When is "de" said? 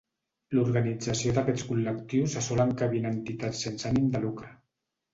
4.17-4.27